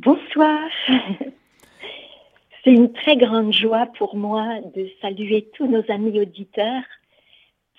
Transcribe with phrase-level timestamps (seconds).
[0.00, 0.70] Bonsoir.
[2.62, 6.84] C'est une très grande joie pour moi de saluer tous nos amis auditeurs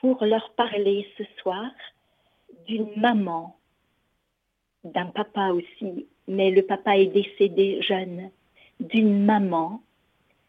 [0.01, 1.71] pour leur parler ce soir
[2.67, 3.55] d'une maman,
[4.83, 8.31] d'un papa aussi, mais le papa est décédé jeune,
[8.81, 9.81] d'une maman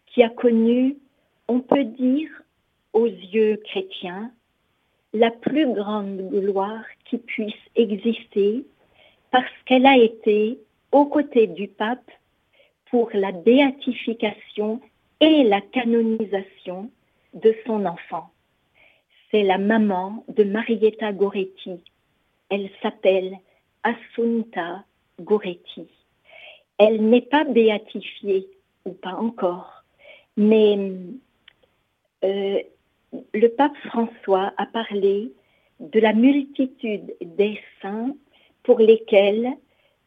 [0.06, 0.96] qui a connu,
[1.46, 2.30] on peut dire,
[2.92, 4.32] aux yeux chrétiens,
[5.12, 8.66] la plus grande gloire qui puisse exister
[9.30, 10.58] parce qu'elle a été
[10.92, 12.10] aux côtés du pape
[12.90, 14.80] pour la béatification
[15.20, 16.90] et la canonisation
[17.34, 18.30] de son enfant.
[19.30, 21.84] C'est la maman de Marietta Goretti.
[22.48, 23.36] Elle s'appelle
[23.84, 24.84] Assunta
[25.20, 25.86] Goretti.
[26.78, 28.48] Elle n'est pas béatifiée,
[28.84, 29.84] ou pas encore,
[30.36, 30.78] mais
[32.24, 32.58] euh,
[33.34, 35.32] le pape François a parlé
[35.78, 38.14] de la multitude des saints
[38.62, 39.50] pour lesquels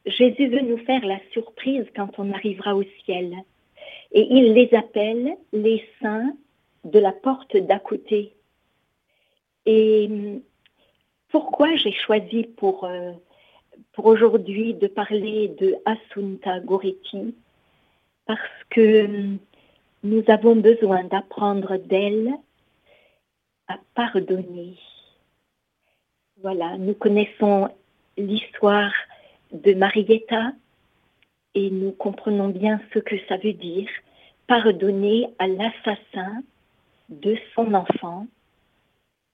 [0.05, 3.35] Jésus veut nous faire la surprise quand on arrivera au ciel.
[4.11, 6.35] Et il les appelle les saints
[6.83, 8.33] de la porte d'à côté.
[9.65, 10.09] Et
[11.29, 13.13] pourquoi j'ai choisi pour, euh,
[13.93, 17.33] pour aujourd'hui de parler de Asunta Goretti?
[18.25, 18.39] Parce
[18.69, 19.37] que
[20.03, 22.33] nous avons besoin d'apprendre d'elle
[23.67, 24.77] à pardonner.
[26.41, 27.69] Voilà, nous connaissons
[28.17, 28.93] l'histoire
[29.53, 30.51] de Marietta
[31.55, 33.89] et nous comprenons bien ce que ça veut dire,
[34.47, 36.43] pardonner à l'assassin
[37.09, 38.27] de son enfant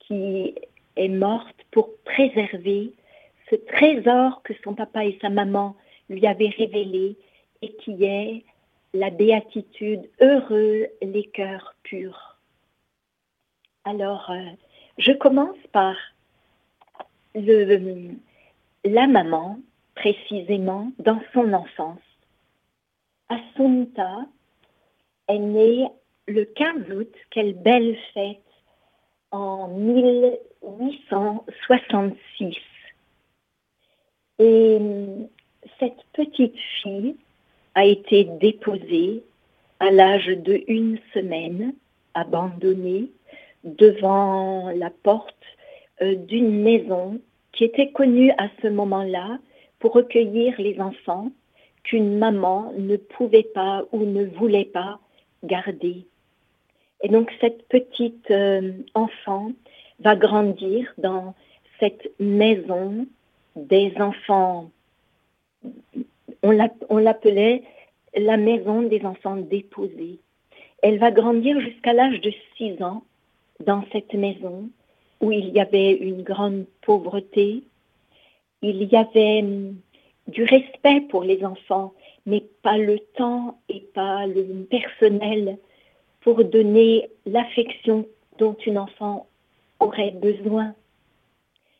[0.00, 0.54] qui
[0.96, 2.92] est morte pour préserver
[3.48, 5.76] ce trésor que son papa et sa maman
[6.08, 7.16] lui avaient révélé
[7.62, 8.44] et qui est
[8.92, 12.38] la béatitude, heureux les cœurs purs.
[13.84, 14.44] Alors, euh,
[14.98, 15.96] je commence par
[17.34, 18.10] le,
[18.84, 19.58] la maman,
[20.00, 22.00] précisément dans son enfance.
[23.28, 24.26] Assunta
[25.28, 25.86] est née
[26.26, 28.40] le 15 août, quelle belle fête,
[29.30, 32.56] en 1866.
[34.38, 34.78] Et
[35.78, 37.14] cette petite fille
[37.74, 39.22] a été déposée
[39.80, 41.74] à l'âge de une semaine,
[42.14, 43.10] abandonnée
[43.64, 45.34] devant la porte
[46.02, 47.20] euh, d'une maison
[47.52, 49.38] qui était connue à ce moment-là
[49.80, 51.30] pour recueillir les enfants
[51.82, 55.00] qu'une maman ne pouvait pas ou ne voulait pas
[55.42, 56.06] garder.
[57.02, 59.52] Et donc cette petite euh, enfant
[60.00, 61.34] va grandir dans
[61.78, 63.06] cette maison
[63.56, 64.70] des enfants.
[66.42, 67.62] On l'appelait
[68.16, 70.18] la maison des enfants déposés.
[70.82, 73.02] Elle va grandir jusqu'à l'âge de 6 ans
[73.64, 74.68] dans cette maison
[75.20, 77.62] où il y avait une grande pauvreté,
[78.62, 79.76] il y avait hum,
[80.26, 81.92] du respect pour les enfants,
[82.26, 85.58] mais pas le temps et pas le personnel
[86.20, 88.06] pour donner l'affection
[88.38, 89.26] dont une enfant
[89.80, 90.74] aurait besoin.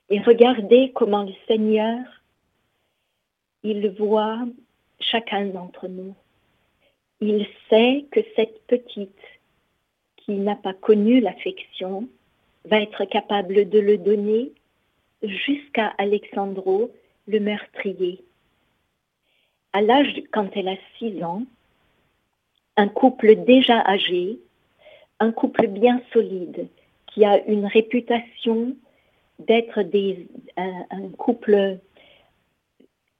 [0.08, 2.00] Et regardez comment le Seigneur,
[3.62, 4.40] il voit
[4.98, 6.14] chacun d'entre nous.
[7.20, 9.14] Il sait que cette petite
[10.16, 12.08] qui n'a pas connu l'affection
[12.64, 14.52] va être capable de le donner
[15.22, 16.90] jusqu'à Alexandro,
[17.26, 18.24] le meurtrier.
[19.72, 21.42] À l'âge, quand elle a six ans,
[22.76, 24.38] un couple déjà âgé,
[25.20, 26.68] un couple bien solide,
[27.06, 28.74] qui a une réputation
[29.38, 29.80] d'être
[30.56, 31.78] un, un, couple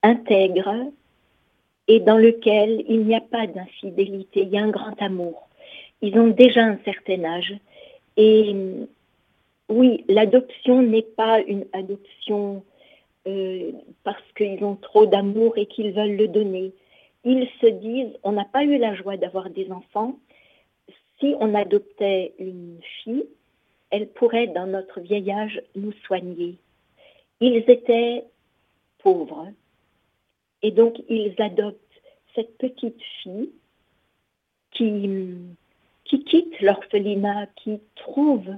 [0.03, 0.75] intègre
[1.89, 5.49] et dans lequel il n'y a pas d'infidélité, il y a un grand amour.
[6.03, 7.55] Ils ont déjà un certain âge
[8.17, 8.55] et
[9.71, 12.65] oui, l'adoption n'est pas une adoption
[13.29, 13.73] euh,
[14.03, 16.73] parce qu'ils ont trop d'amour et qu'ils veulent le donner.
[17.25, 20.19] Ils se disent, on n'a pas eu la joie d'avoir des enfants.
[21.19, 23.27] Si on adoptait une fille,
[23.91, 25.33] elle pourrait, dans notre vieil
[25.77, 26.57] nous soigner.
[27.41, 28.25] Ils étaient
[28.99, 29.49] pauvres.
[30.63, 31.79] Et donc, ils adoptent
[32.35, 33.51] cette petite fille
[34.73, 35.55] qui
[36.05, 38.49] quitte l'orphelinat, qui trouve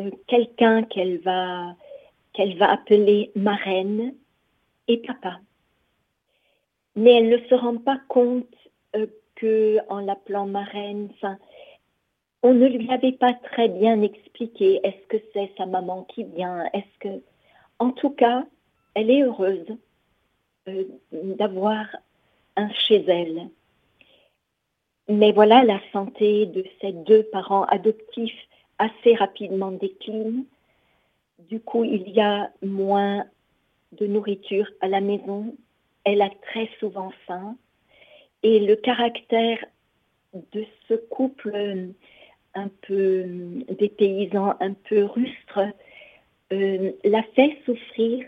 [0.00, 1.76] euh, quelqu'un qu'elle va,
[2.60, 4.14] appeler marraine
[4.88, 5.40] et papa.
[6.96, 8.54] Mais elle ne se rend pas compte
[8.96, 11.10] euh, que en l'appelant marraine,
[12.42, 16.64] on ne lui avait pas très bien expliqué est-ce que c'est sa maman qui vient,
[16.72, 17.22] est-ce que,
[17.78, 18.46] en tout cas,
[18.94, 19.66] elle est heureuse
[20.68, 21.86] euh, d'avoir
[22.56, 23.48] un chez elle.
[25.08, 28.48] Mais voilà, la santé de ces deux parents adoptifs
[28.80, 30.44] assez rapidement décline.
[31.48, 33.24] Du coup, il y a moins
[33.92, 35.54] de nourriture à la maison.
[36.04, 37.56] Elle a très souvent faim.
[38.42, 39.58] Et le caractère
[40.52, 41.92] de ce couple
[42.54, 43.24] un peu
[43.68, 45.60] des paysans un peu rustres
[46.52, 48.26] euh, la fait souffrir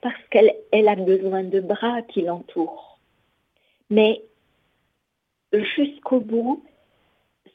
[0.00, 2.98] parce qu'elle elle a besoin de bras qui l'entourent.
[3.90, 4.22] Mais
[5.52, 6.64] jusqu'au bout,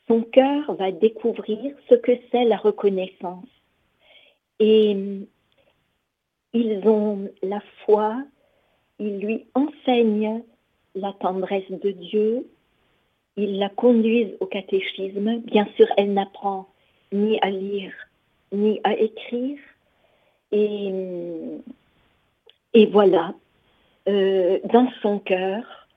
[0.07, 3.47] son cœur va découvrir ce que c'est la reconnaissance.
[4.59, 4.95] Et
[6.53, 8.23] ils ont la foi,
[8.99, 10.43] ils lui enseignent
[10.93, 12.47] la tendresse de Dieu,
[13.35, 15.39] ils la conduisent au catéchisme.
[15.39, 16.67] Bien sûr, elle n'apprend
[17.11, 17.91] ni à lire
[18.55, 19.59] ni à écrire.
[20.51, 21.59] Et,
[22.91, 23.33] voilà,
[24.07, 25.87] euh, dans son cœur,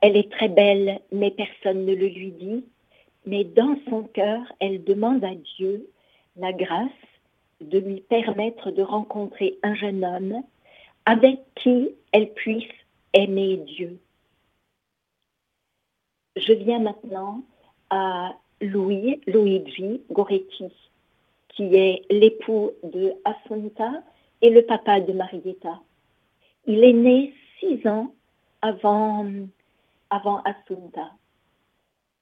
[0.00, 2.64] elle est très belle, mais personne ne le lui dit.
[3.24, 5.88] Mais dans son cœur, elle demande à Dieu
[6.36, 6.90] la grâce
[7.60, 10.42] de lui permettre de rencontrer un jeune homme
[11.06, 12.64] avec qui elle puisse
[13.12, 13.98] aimer Dieu.
[16.36, 17.42] Je viens maintenant
[17.90, 20.72] à Louis, Luigi Goretti,
[21.48, 24.02] qui est l'époux de Assunta
[24.40, 25.80] et le papa de Marietta.
[26.66, 28.14] Il est né six ans
[28.62, 29.26] avant,
[30.10, 31.10] avant Assunta.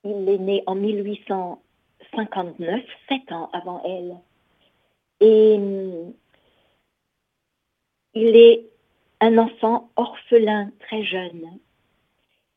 [0.04, 4.16] Il est né en 1859, sept ans avant elle.
[5.20, 5.54] Et
[8.14, 8.66] il est
[9.20, 11.58] un enfant orphelin très jeune.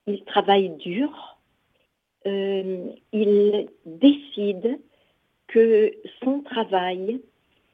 [0.07, 1.37] Il travaille dur.
[2.25, 4.79] Euh, il décide
[5.47, 5.91] que
[6.23, 7.21] son travail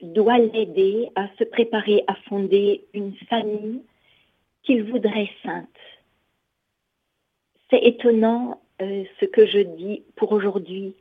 [0.02, 3.84] doit l'aider à se préparer à fonder une famille
[4.64, 5.68] qu'il voudrait sainte.
[7.70, 10.96] C'est étonnant euh, ce que je dis pour aujourd'hui,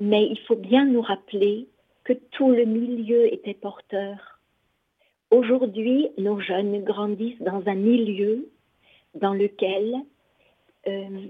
[0.00, 1.68] mais il faut bien nous rappeler
[2.04, 4.40] que tout le milieu était porteur.
[5.30, 8.48] Aujourd'hui, nos jeunes grandissent dans un milieu
[9.14, 9.94] dans lequel
[10.86, 11.26] euh,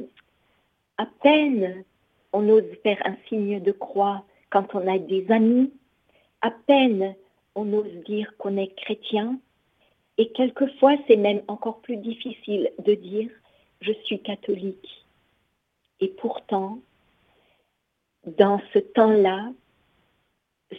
[0.98, 1.84] à peine
[2.32, 5.72] on ose faire un signe de croix quand on a des amis,
[6.40, 7.14] à peine
[7.54, 9.38] on ose dire qu'on est chrétien,
[10.16, 13.30] et quelquefois c'est même encore plus difficile de dire
[13.80, 15.01] je suis catholique.
[16.02, 16.80] Et pourtant,
[18.26, 19.52] dans ce temps-là,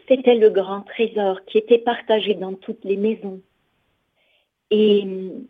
[0.06, 3.42] c'était le grand trésor qui était partagé dans toutes les maisons.
[4.70, 5.48] Et hum,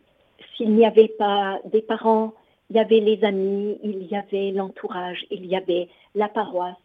[0.54, 2.34] s'il n'y avait pas des parents,
[2.70, 6.76] il y avait les amis, il y avait l'entourage, il y avait la paroisse.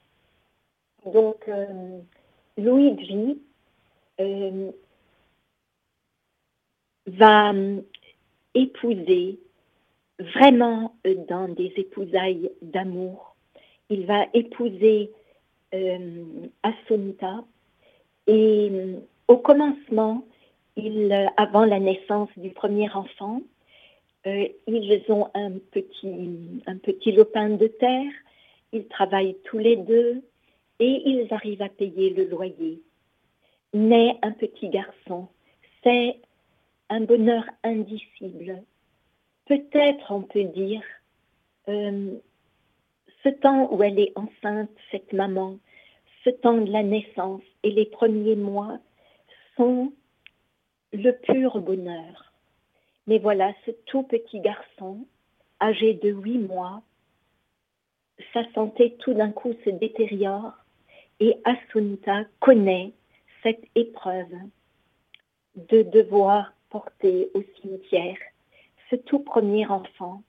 [1.05, 1.99] Donc, euh,
[2.57, 3.39] Luigi
[4.19, 4.71] euh,
[7.05, 7.83] va hum,
[8.55, 9.39] épouser
[10.19, 13.35] vraiment euh, dans des épousailles d'amour.
[13.89, 15.11] Il va épouser
[15.73, 16.23] euh.
[18.27, 20.23] Et euh, au commencement,
[21.37, 23.41] avant la naissance du premier enfant,
[24.27, 28.11] euh, ils ont un petit, un petit lopin de terre,
[28.71, 30.21] ils travaillent tous les deux
[30.79, 32.81] et ils arrivent à payer le loyer.
[33.73, 35.27] Naît un petit garçon,
[35.83, 36.17] c'est
[36.89, 38.61] un bonheur indicible.
[39.49, 40.83] Peut-être on peut dire,
[41.65, 45.57] ce temps où elle est enceinte, cette maman,
[46.23, 48.77] ce temps de la naissance et les premiers mois
[49.57, 49.91] sont
[50.93, 52.31] le pur bonheur.
[53.07, 55.07] Mais voilà, ce tout petit garçon,
[55.59, 56.83] âgé de huit mois,
[58.33, 60.53] sa santé tout d'un coup se détériore
[61.19, 62.91] et Asunta connaît
[63.41, 64.31] cette épreuve
[65.55, 68.17] de devoir porter au cimetière
[68.89, 70.23] ce tout premier enfant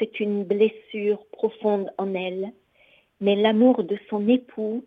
[0.00, 2.52] c'est une blessure profonde en elle,
[3.20, 4.82] mais l'amour de son époux,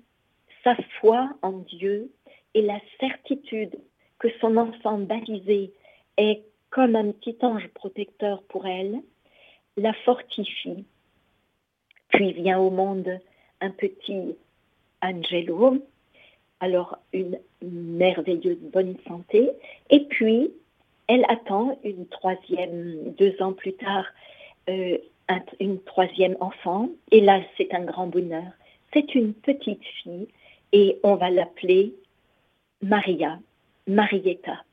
[0.64, 2.12] sa foi en Dieu
[2.56, 3.78] et la certitude
[4.18, 5.72] que son enfant baptisé
[6.18, 9.02] est comme un petit ange protecteur pour elle,
[9.78, 10.84] la fortifie.
[12.10, 13.20] Puis vient au monde
[13.62, 14.36] un petit
[15.02, 15.78] Angelo,
[16.60, 19.52] alors une merveilleuse bonne santé,
[19.90, 20.52] et puis
[21.08, 24.06] elle attend une troisième, deux ans plus tard,
[24.70, 24.98] euh,
[25.60, 26.90] une troisième enfant.
[27.12, 28.52] Et là, c'est un grand bonheur.
[28.94, 30.28] C'est une petite fille
[30.72, 31.94] et on va l'appeler
[32.82, 33.40] Maria,
[33.88, 34.64] Marietta.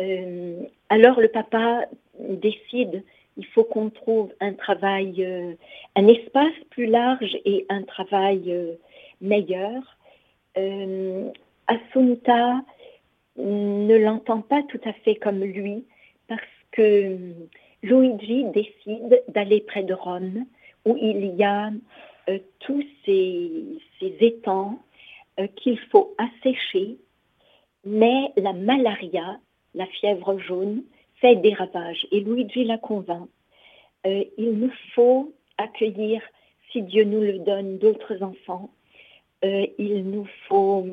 [0.00, 1.86] Euh, alors le papa
[2.18, 3.04] décide,
[3.36, 5.54] il faut qu'on trouve un travail, euh,
[5.96, 8.76] un espace plus large et un travail
[9.20, 9.96] meilleur.
[13.36, 15.84] Ne l'entend pas tout à fait comme lui
[16.28, 17.18] parce que
[17.82, 20.46] Luigi décide d'aller près de Rome,
[20.86, 21.70] où il y a
[22.28, 24.78] euh, tous ces, étangs
[25.38, 26.96] euh, qu'il faut assécher,
[27.84, 29.38] mais la malaria,
[29.74, 30.82] la fièvre jaune,
[31.16, 32.06] fait des ravages.
[32.10, 33.28] Et Luigi la convainc.
[34.06, 36.22] euh, il nous faut accueillir,
[36.70, 38.70] si Dieu nous le donne, d'autres enfants.
[39.42, 40.86] Il nous faut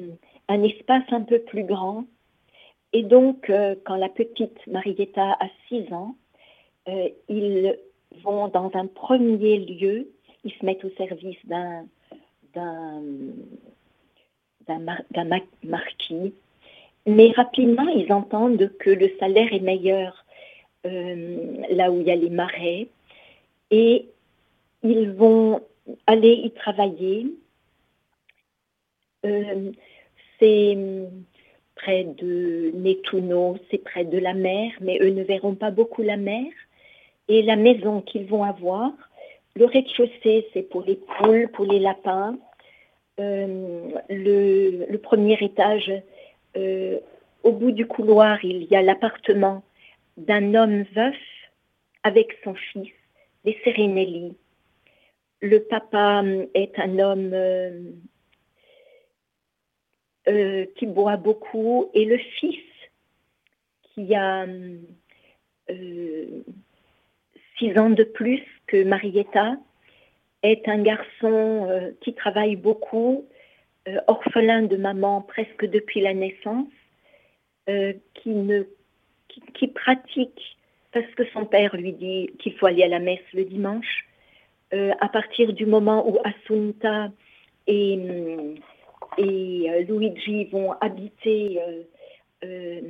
[0.50, 2.04] un espace un peu plus grand.
[2.94, 6.16] Et donc, euh, quand la petite Marietta a 6 ans,
[7.30, 7.78] ils
[8.24, 10.10] vont dans un premier lieu,
[10.44, 11.86] ils se mettent au service d'un
[12.54, 13.10] d'un
[15.64, 16.34] marquis.
[17.06, 20.26] Mais rapidement, ils entendent que le salaire est meilleur
[20.84, 22.90] là où il y a les marais
[23.72, 24.10] et
[24.84, 25.62] ils vont
[26.08, 27.28] aller y travailler.
[29.26, 29.72] Euh,
[30.40, 30.78] c'est
[31.82, 36.18] près de Nettuno, c'est près de la mer, mais eux ne verront pas beaucoup la
[36.18, 36.46] mer.
[37.28, 38.92] Et la maison qu'ils vont avoir,
[39.56, 42.38] le rez-de-chaussée, c'est pour les poules, pour les lapins.
[43.20, 45.92] Euh, le, premier étage,
[46.58, 47.00] euh,
[47.44, 49.64] au bout du couloir, il y a l'appartement
[50.18, 51.16] d'un homme veuf
[52.04, 52.92] avec son fils
[53.44, 54.36] les Serenelli.
[55.42, 57.34] Le papa euh, est un homme
[60.32, 62.60] euh, euh, qui boit beaucoup et le fils
[63.94, 64.46] qui a
[67.58, 69.58] six ans de plus que Marietta
[70.44, 73.26] est un garçon qui travaille beaucoup,
[74.08, 76.68] orphelin de maman presque depuis la naissance,
[77.68, 78.64] qui, ne,
[79.54, 80.58] qui pratique
[80.92, 84.06] parce que son père lui dit qu'il faut aller à la messe le dimanche.
[84.74, 87.12] Euh, à partir du moment où Assunta
[87.68, 88.56] et,
[89.18, 91.60] et euh, Luigi vont habiter
[92.44, 92.82] euh,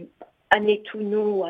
[0.49, 1.45] à Nettuno,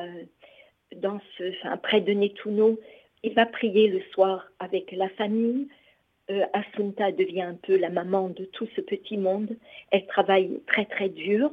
[0.95, 2.79] dans ce, près de Nettuno,
[3.23, 5.67] il va prier le soir avec la famille.
[6.53, 9.57] Assunta devient un peu la maman de tout ce petit monde.
[9.91, 11.51] Elle travaille très très dur.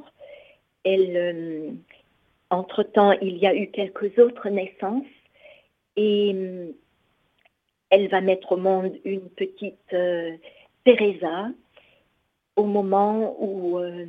[2.49, 5.05] Entre-temps, il y a eu quelques autres naissances
[5.95, 6.71] et euh,
[7.91, 10.35] elle va mettre au monde une petite euh,
[10.83, 11.49] Teresa
[12.59, 14.05] au moment où, euh,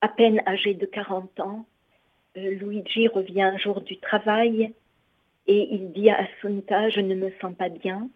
[0.00, 1.66] à peine âgée de 40 ans,
[2.34, 4.72] Luigi revient un jour du travail
[5.46, 8.08] et il dit à Assunta, je ne me sens pas bien.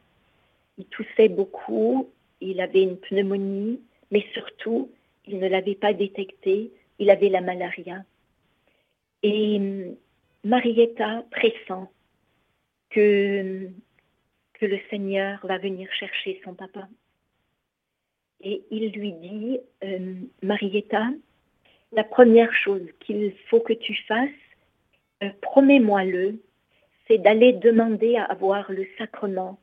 [0.78, 2.08] Il toussait beaucoup,
[2.40, 4.90] il avait une pneumonie, mais surtout,
[5.26, 8.04] il ne l'avait pas détecté, il avait la malaria.
[9.22, 9.96] Et hum,
[10.44, 11.90] Marietta pressent
[12.88, 13.68] que
[14.62, 16.88] le Seigneur va venir chercher son papa.
[18.46, 21.08] Et il lui dit, hum, Marietta,
[21.90, 24.30] la première chose qu'il faut que tu fasses,
[25.22, 26.40] euh, promets-moi-le,
[27.06, 29.58] c'est d'aller demander à avoir le sacrement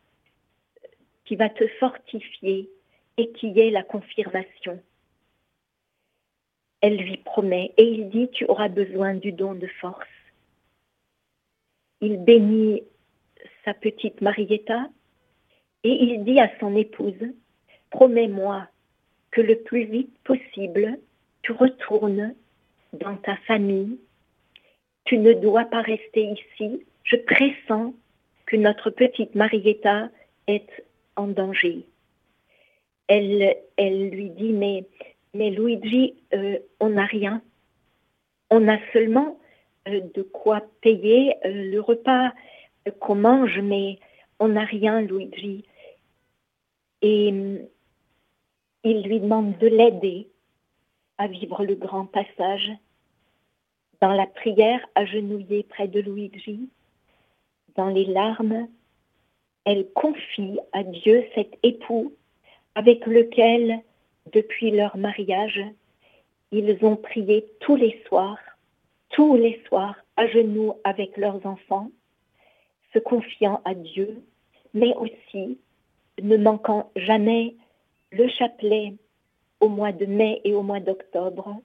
[1.26, 2.70] qui va te fortifier
[3.18, 4.80] et qui est la confirmation
[6.84, 10.06] elle lui promet et il dit, tu auras besoin du don de force.
[12.02, 12.84] Il bénit
[13.64, 14.90] sa petite Marietta
[15.86, 17.24] et il dit à son épouse,
[17.90, 18.68] promets-moi
[19.34, 20.98] que le plus vite possible,
[21.42, 22.36] tu retournes
[22.94, 24.00] dans ta famille.
[25.06, 26.86] Tu ne dois pas rester ici.
[27.04, 27.94] Je pressens
[28.46, 30.10] que notre petite Marietta
[30.48, 30.70] est
[31.16, 31.84] en danger.
[33.08, 34.86] Elle, elle lui dit, mais
[35.34, 37.42] mais Luigi, euh, on n'a rien.
[38.52, 39.40] On a seulement
[39.88, 42.32] euh, de quoi payer euh, le repas
[43.00, 43.98] qu'on mange, mais
[44.40, 45.66] on n'a rien, Luigi.
[47.02, 47.34] Et
[48.84, 50.28] il lui demande de l'aider
[51.18, 52.72] à vivre le grand passage.
[54.02, 56.70] Dans la prière, agenouillée près de Luigi,
[57.76, 58.68] dans les larmes,
[59.66, 62.14] elle confie à Dieu cet époux
[62.76, 63.82] avec lequel
[64.34, 65.62] depuis leur mariage,
[66.52, 68.40] ils ont prié tous les soirs,
[69.10, 71.90] tous les soirs, à genoux avec leurs enfants,
[72.94, 74.24] se confiant à Dieu,
[74.74, 75.58] mais aussi
[76.22, 77.56] ne manquant jamais
[78.14, 78.94] le chapelet
[79.60, 81.56] au mois de mai et au mois d'octobre,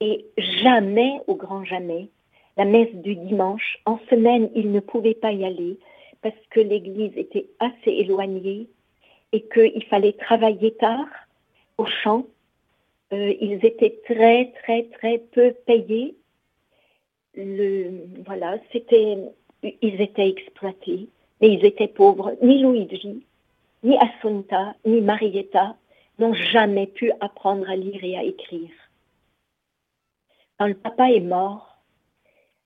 [0.00, 0.26] et
[0.62, 2.08] jamais, au grand jamais,
[2.56, 3.78] la messe du dimanche.
[3.86, 5.78] En semaine, ils ne pouvaient pas y aller
[6.22, 8.68] parce que l'église était assez éloignée
[9.32, 11.06] et qu'il fallait travailler tard
[11.76, 12.26] au champ.
[13.12, 16.14] Euh, ils étaient très, très, très peu payés.
[17.34, 19.18] Le, voilà, c'était,
[19.62, 21.08] ils étaient exploités,
[21.40, 22.36] mais ils étaient pauvres.
[22.42, 23.24] Ni Luigi,
[23.84, 25.76] ni Assunta, ni Marietta
[26.18, 28.70] n'ont jamais pu apprendre à lire et à écrire.
[30.58, 31.78] Quand le papa est mort,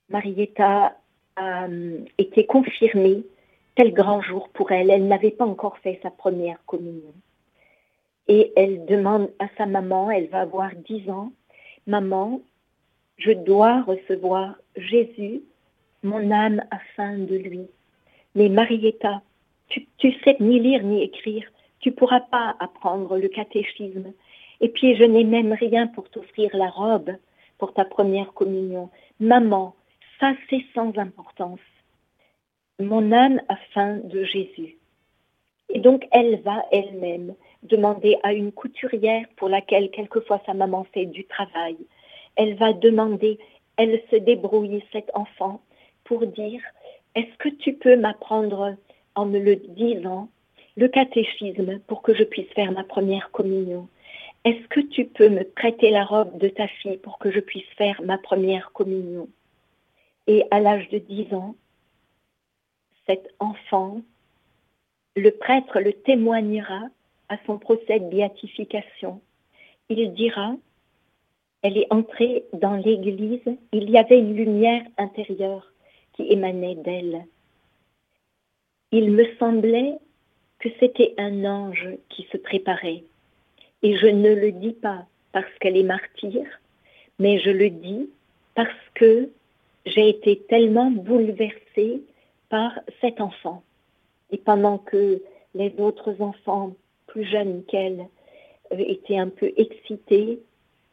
[0.09, 0.97] Marietta
[1.37, 3.25] a euh, été confirmée
[3.75, 4.91] tel grand jour pour elle.
[4.91, 7.13] Elle n'avait pas encore fait sa première communion
[8.29, 11.33] et elle demande à sa maman, elle va avoir 10 ans,
[11.87, 12.43] Maman,
[13.17, 15.41] je dois recevoir Jésus,
[16.03, 17.67] mon âme a faim de lui.
[18.35, 19.23] Mais Marietta,
[19.69, 21.45] tu, sais ni lire ni écrire,
[21.81, 24.13] tu pourras pas apprendre le catéchisme.
[24.61, 27.13] Et puis je n'ai même rien pour t'offrir la robe
[27.59, 28.91] pour ta première communion.
[29.21, 29.75] Maman,
[30.21, 31.61] ça c'est sans importance.
[32.79, 34.79] Mon âme a faim de Jésus.
[35.69, 41.07] Et donc elle va elle-même demander à une couturière pour laquelle quelquefois sa maman fait
[41.07, 41.77] du travail.
[42.37, 43.39] Elle va demander,
[43.77, 45.61] elle se débrouille, cet enfant,
[46.05, 46.63] pour dire,
[47.15, 48.77] est-ce que tu peux m'apprendre
[49.19, 50.29] en me le disant
[50.77, 53.89] le catéchisme pour que je puisse faire ma première communion
[54.45, 57.69] Est-ce que tu peux me prêter la robe de ta fille pour que je puisse
[57.77, 59.29] faire ma première communion?
[60.29, 61.57] Et à l'âge de 10 ans,
[63.09, 64.03] cet enfant,
[65.17, 66.83] le prêtre le témoignera
[67.29, 69.21] à son procès de béatification.
[69.89, 70.55] Il dira,
[71.63, 75.73] elle est entrée dans l'église, il y avait une lumière intérieure
[76.13, 77.27] qui émanait d'elle.
[78.91, 79.99] Il me semblait
[80.61, 83.05] que c'était un ange qui se préparait.
[83.83, 86.49] Et je ne le dis pas parce qu'elle est martyre,
[87.19, 88.09] mais je le dis
[88.55, 89.31] parce que
[89.87, 92.03] j'ai été tellement bouleversée
[92.49, 93.63] par cet enfant.
[94.31, 95.23] Et pendant que
[95.55, 96.73] les autres enfants
[97.07, 98.07] plus jeunes qu'elle
[98.71, 100.41] étaient un peu excités,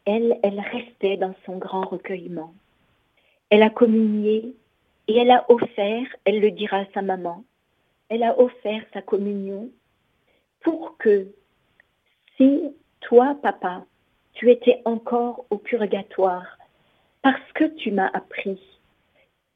[0.04, 2.54] elle, elle restait dans son grand recueillement.
[3.50, 4.54] Elle a communié
[5.08, 7.44] et elle a offert, elle le dira à sa maman,
[8.08, 9.70] elle a offert sa communion
[10.60, 11.26] pour que
[12.36, 12.62] si
[13.00, 13.84] toi, papa,
[14.34, 16.58] tu étais encore au purgatoire,
[17.22, 18.60] parce que tu m'as appris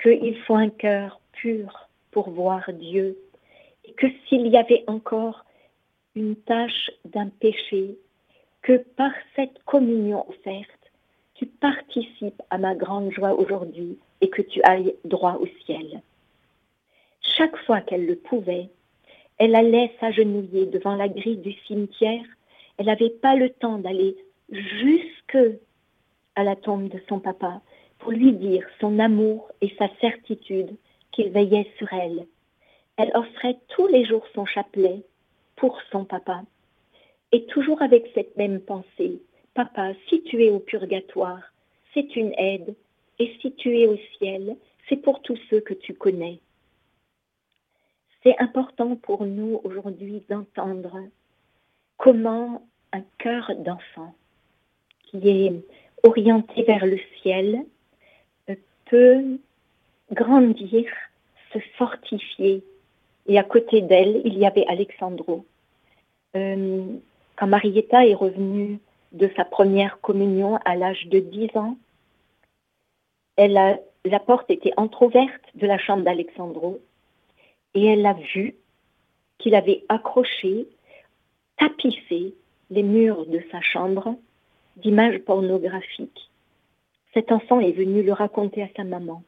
[0.02, 3.18] qu'il faut un cœur pur pour voir Dieu,
[3.84, 5.44] et que s'il y avait encore
[6.14, 7.98] une tâche d'un péché,
[8.62, 10.70] que par cette communion offerte,
[11.34, 16.02] tu participes à ma grande joie aujourd'hui et que tu ailles droit au ciel.
[17.36, 18.68] Chaque fois qu'elle le pouvait,
[19.38, 22.24] elle allait s'agenouiller devant la grille du cimetière.
[22.76, 24.16] Elle n'avait pas le temps d'aller
[24.50, 25.38] jusque
[26.34, 27.60] à la tombe de son papa
[27.98, 30.74] pour lui dire son amour et sa certitude
[31.12, 32.26] qu'il veillait sur elle.
[32.96, 35.02] Elle offrait tous les jours son chapelet
[35.56, 36.42] pour son papa.
[37.32, 39.20] Et toujours avec cette même pensée,
[39.54, 41.42] Papa, si tu es au purgatoire,
[41.92, 42.74] c'est une aide,
[43.18, 44.56] et si tu es au ciel,
[44.88, 46.40] c'est pour tous ceux que tu connais.
[48.22, 50.98] C'est important pour nous aujourd'hui d'entendre
[51.96, 54.14] comment un cœur d'enfant
[55.02, 55.52] qui est
[56.02, 57.64] orienté vers le ciel
[58.90, 59.38] peut
[60.12, 60.86] grandir,
[61.52, 62.62] se fortifier.
[63.26, 65.46] Et à côté d'elle, il y avait Alexandro.
[66.36, 66.84] Euh,
[67.36, 68.80] quand Marietta est revenue
[69.12, 71.76] de sa première communion à l'âge de 10 ans,
[73.38, 76.80] la porte était entr'ouverte de la chambre d'Alexandro
[77.74, 78.54] et elle a vu
[79.38, 80.66] qu'il avait accroché,
[81.58, 82.34] tapissé
[82.70, 84.16] les murs de sa chambre
[84.76, 86.30] d'images pornographiques.
[87.14, 89.22] Cet enfant est venu le raconter à sa maman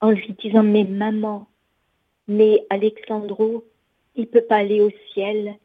[0.00, 1.46] en lui disant Mais maman,
[2.28, 3.64] mais Alexandro,
[4.14, 5.56] il ne peut pas aller au ciel,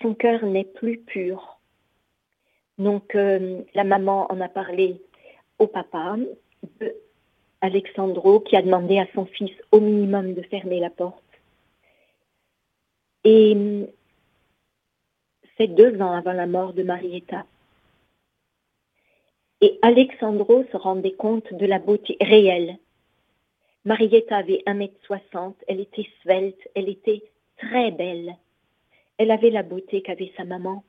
[0.00, 1.58] son cœur n'est plus pur.
[2.78, 5.00] Donc euh, la maman en a parlé
[5.58, 6.16] au papa,
[7.60, 11.22] Alexandro, qui a demandé à son fils au minimum de fermer la porte.
[13.24, 13.86] Et
[15.56, 17.44] c'est deux ans avant la mort de Marietta.
[19.60, 22.78] Et Alexandro se rendait compte de la beauté réelle.
[23.84, 27.22] Marietta avait 1m60, elle était svelte, elle était
[27.58, 28.36] très belle.
[29.18, 30.82] Elle avait la beauté qu'avait sa maman.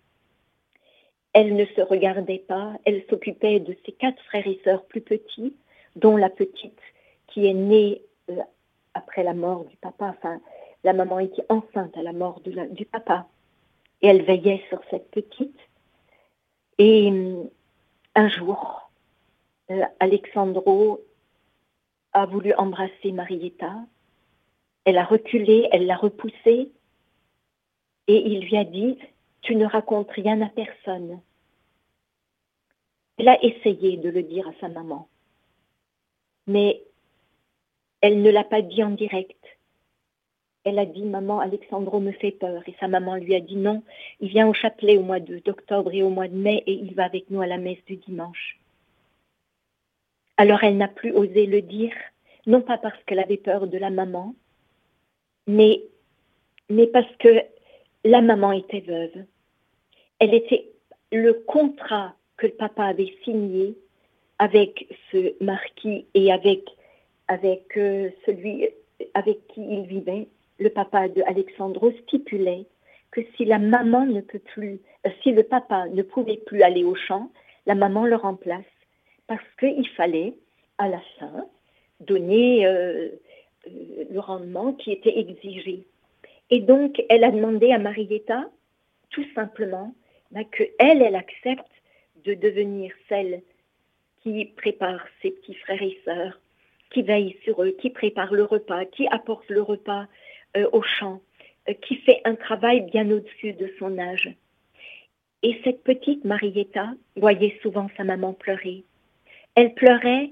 [1.34, 5.54] Elle ne se regardait pas, elle s'occupait de ses quatre frères et sœurs plus petits,
[5.96, 6.80] dont la petite
[7.28, 8.42] qui est née euh,
[8.94, 10.14] après la mort du papa.
[10.18, 10.40] Enfin,
[10.84, 13.28] la maman était enceinte à la mort du papa.
[14.02, 15.60] Et elle veillait sur cette petite.
[16.78, 17.44] Et euh,
[18.16, 18.90] un jour,
[19.70, 21.02] euh, Alexandro
[22.14, 23.74] a voulu embrasser Marietta.
[24.86, 26.72] Elle a reculé, elle l'a repoussée
[28.08, 28.98] et il lui a dit,
[29.42, 31.22] tu ne racontes rien à personne.
[33.18, 35.08] Elle a essayé de le dire à sa maman,
[36.48, 36.84] mais
[38.02, 39.38] elle ne l'a pas dit en direct.
[40.64, 42.62] Elle a dit, maman, Alexandro me fait peur.
[42.68, 43.84] Et sa maman lui a dit, non,
[44.20, 47.06] il vient au chapelet au mois d'octobre et au mois de mai et il va
[47.06, 48.60] avec nous à la messe du dimanche.
[50.38, 51.94] Alors elle n'a plus osé le dire,
[52.48, 54.34] non pas parce qu'elle avait peur de la maman,
[55.46, 55.84] mais,
[56.70, 57.44] mais parce que
[58.04, 59.26] la maman était veuve.
[60.20, 60.72] Elle était
[61.12, 63.78] le contrat que le papa avait signé
[64.42, 66.68] avec ce marquis et avec,
[67.28, 68.68] avec euh, celui
[69.14, 70.28] avec qui il vivait,
[70.58, 72.66] le papa de Alexandro stipulait
[73.12, 76.84] que si la maman ne peut plus, euh, si le papa ne pouvait plus aller
[76.84, 77.30] au champ,
[77.68, 78.66] la maman le remplace
[79.28, 80.34] parce qu'il fallait
[80.80, 81.46] à la fin
[82.00, 83.10] donner euh,
[83.68, 85.86] le rendement qui était exigé.
[86.50, 88.50] Et donc, elle a demandé à Marietta,
[89.12, 89.94] tout simplement,
[90.32, 91.72] bah, que elle, elle accepte
[92.26, 93.44] de devenir celle
[94.24, 96.40] qui prépare ses petits frères et sœurs,
[96.92, 100.06] qui veille sur eux, qui prépare le repas, qui apporte le repas
[100.58, 101.22] euh, au champ,
[101.70, 104.34] euh, qui fait un travail bien au-dessus de son âge.
[105.44, 108.84] Et cette petite Marietta voyait souvent sa maman pleurer.
[109.56, 110.32] Elle pleurait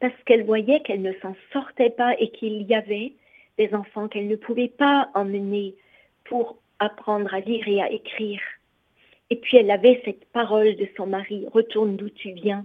[0.00, 3.12] parce qu'elle voyait qu'elle ne s'en sortait pas et qu'il y avait
[3.56, 5.74] des enfants qu'elle ne pouvait pas emmener
[6.24, 8.40] pour apprendre à lire et à écrire.
[9.30, 12.64] Et puis elle avait cette parole de son mari, retourne d'où tu viens.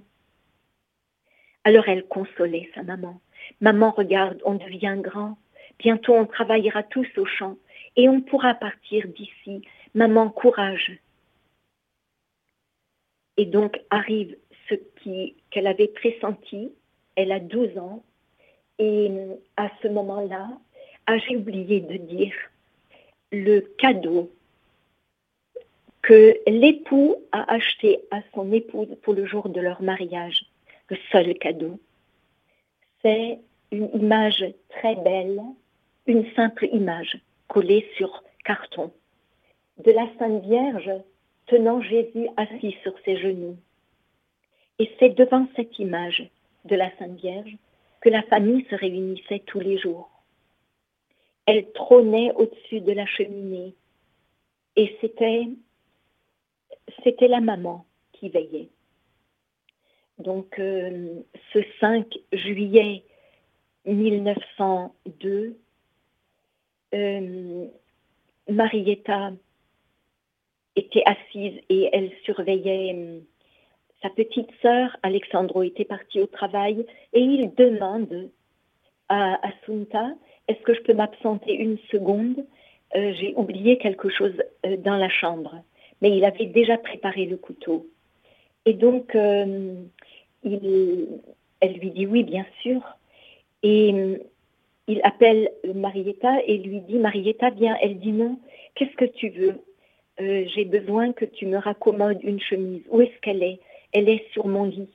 [1.63, 3.19] Alors elle consolait sa maman.
[3.61, 5.37] Maman, regarde, on devient grand.
[5.79, 7.57] Bientôt on travaillera tous au champ
[7.95, 9.61] et on pourra partir d'ici.
[9.93, 10.91] Maman, courage.
[13.37, 14.35] Et donc arrive
[14.69, 16.71] ce qui qu'elle avait pressenti.
[17.15, 18.03] Elle a 12 ans
[18.79, 19.09] et
[19.57, 20.49] à ce moment-là,
[21.05, 22.33] ah, j'ai oublié de dire
[23.31, 24.31] le cadeau
[26.01, 30.45] que l'époux a acheté à son épouse pour le jour de leur mariage,
[30.89, 31.79] le seul cadeau.
[33.01, 33.39] C'est
[33.71, 35.41] une image très belle,
[36.07, 37.17] une simple image
[37.47, 38.91] collée sur carton
[39.77, 40.91] de la Sainte Vierge
[41.47, 43.57] tenant Jésus assis sur ses genoux.
[44.79, 46.29] Et c'est devant cette image
[46.65, 47.57] de la Sainte Vierge
[48.01, 50.09] que la famille se réunissait tous les jours.
[51.45, 53.75] Elle trônait au-dessus de la cheminée
[54.75, 55.47] et c'était
[57.03, 58.69] c'était la maman qui veillait.
[60.23, 61.19] Donc euh,
[61.51, 63.03] ce 5 juillet
[63.85, 65.57] 1902,
[66.93, 67.65] euh,
[68.49, 69.33] Marietta
[70.77, 73.19] était assise et elle surveillait euh,
[74.01, 74.95] sa petite sœur.
[75.03, 78.29] Alexandro était parti au travail et il demande
[79.09, 80.13] à Assunta
[80.47, 82.45] est-ce que je peux m'absenter une seconde?
[82.93, 84.33] J'ai oublié quelque chose
[84.79, 85.63] dans la chambre.
[86.01, 87.87] Mais il avait déjà préparé le couteau.
[88.65, 89.15] Et donc,
[90.43, 92.81] elle lui dit oui, bien sûr.
[93.61, 93.93] Et
[94.87, 97.77] il appelle Marietta et lui dit Marietta, viens.
[97.81, 98.39] Elle dit non.
[98.75, 99.59] Qu'est-ce que tu veux?
[100.19, 102.83] J'ai besoin que tu me raccommodes une chemise.
[102.89, 103.59] Où est-ce qu'elle est?
[103.91, 104.89] Elle est sur mon lit.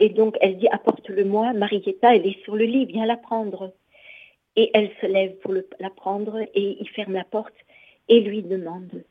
[0.00, 1.52] Et donc, elle dit, apporte-le-moi.
[1.52, 3.72] Marietta, elle est sur le lit, viens la prendre.
[4.56, 7.54] Et elle se lève pour la prendre et il ferme la porte
[8.08, 9.02] et lui demande,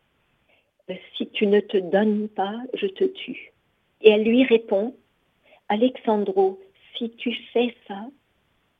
[0.89, 3.51] euh, si tu ne te donnes pas, je te tue.
[4.03, 4.95] Et elle lui répond,
[5.69, 6.59] Alexandro,
[6.97, 8.05] si tu fais ça,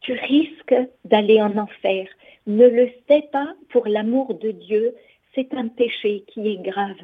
[0.01, 2.07] tu risques d'aller en enfer.
[2.45, 4.93] Ne le sais pas pour l'amour de Dieu,
[5.33, 6.99] c'est un péché qui est grave.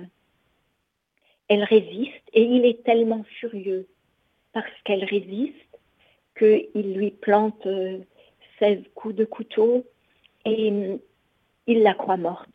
[1.48, 3.88] Elle résiste et il est tellement furieux
[4.54, 5.56] parce qu'elle résiste,
[6.38, 8.04] qu'il lui plante 16
[8.62, 9.86] euh, coups de couteau
[10.46, 11.00] et mm,
[11.68, 12.50] il la croit morte.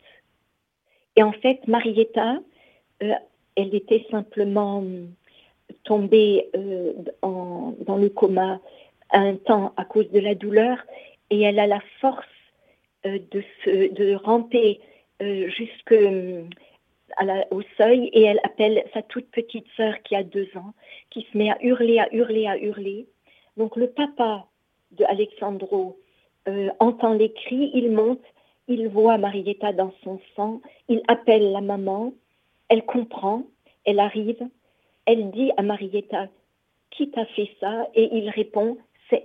[1.15, 2.37] Et en fait, Marietta,
[3.03, 3.13] euh,
[3.55, 4.83] elle était simplement
[5.83, 8.59] tombée euh, dans le coma
[9.11, 10.77] un temps à cause de la douleur
[11.29, 12.25] et elle a la force
[13.03, 14.79] de, se, de ramper
[15.21, 16.49] jusque mm,
[17.51, 20.73] au seuil et elle appelle sa toute petite sœur qui a deux ans,
[21.09, 23.07] qui se met à hurler, à hurler, à hurler.
[23.57, 24.45] Donc le papa
[24.91, 25.97] de Alexandro
[26.47, 28.23] euh, entend les cris, il monte,
[28.67, 32.13] il voit Marietta dans son sang, il appelle la maman,
[32.69, 33.43] elle comprend,
[33.85, 34.47] elle arrive,
[35.05, 36.27] elle dit à Marietta,
[36.91, 37.87] qui t'a fait ça?
[37.93, 38.77] Et il répond,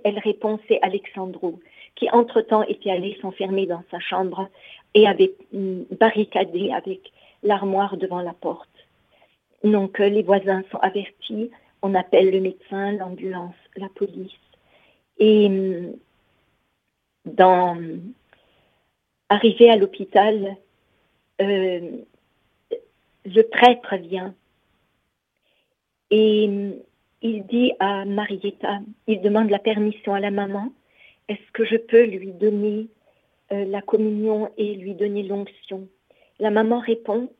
[0.03, 1.59] elle répond, c'est Alexandro,
[1.95, 4.47] qui entre-temps était allé s'enfermer dans sa chambre
[4.93, 7.11] et avait mm, barricadé avec
[7.43, 8.69] l'armoire devant la porte.
[9.63, 11.49] Donc euh, les voisins sont avertis,
[11.81, 14.31] on appelle le médecin, l'ambulance, la police.
[15.17, 15.93] Et hum,
[17.25, 17.77] dans
[19.29, 20.57] arrivé à l'hôpital,
[21.41, 21.91] euh,
[23.25, 24.33] le prêtre vient
[26.11, 26.75] et hum,
[27.21, 30.71] il dit à Marietta, il demande la permission à la maman,
[31.29, 32.87] est-ce que je peux lui donner
[33.51, 35.87] euh, la communion et lui donner l'onction?
[36.39, 37.31] La maman répond,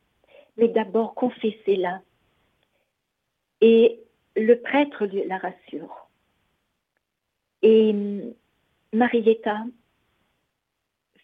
[0.57, 2.01] mais d'abord confessez-la.
[3.59, 3.99] Et
[4.35, 6.07] le prêtre la rassure.
[7.61, 8.33] Et hum,
[8.93, 9.63] Marietta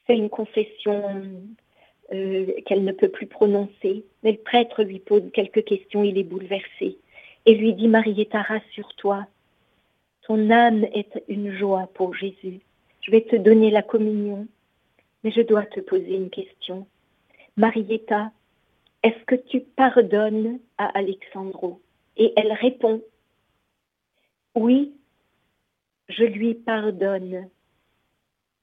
[0.05, 1.03] fait une confession
[2.11, 6.23] euh, qu'elle ne peut plus prononcer, mais le prêtre lui pose quelques questions, il est
[6.23, 6.97] bouleversé
[7.47, 9.25] et lui dit Marietta, rassure-toi,
[10.23, 12.59] ton âme est une joie pour Jésus.
[13.01, 14.47] Je vais te donner la communion,
[15.23, 16.85] mais je dois te poser une question.
[17.55, 18.31] Marietta,
[19.01, 21.79] est-ce que tu pardonnes à Alexandro?
[22.17, 23.01] Et elle répond,
[24.53, 24.93] oui,
[26.09, 27.47] je lui pardonne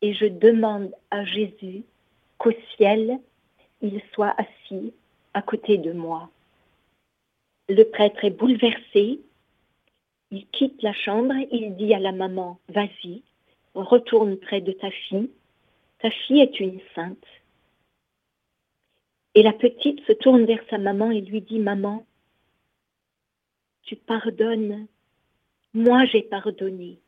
[0.03, 1.85] et je demande à Jésus
[2.37, 3.19] qu'au ciel,
[3.81, 4.93] il soit assis
[5.33, 6.29] à côté de moi.
[7.69, 9.21] Le prêtre est bouleversé,
[10.31, 13.23] il quitte la chambre, il dit à la maman, vas-y,
[13.75, 15.31] retourne près de ta fille,
[16.01, 17.27] ta fille est une sainte.
[19.35, 22.07] Et la petite se tourne vers sa maman et lui dit, maman,
[23.83, 24.87] tu pardonnes,
[25.73, 26.99] moi j'ai pardonné.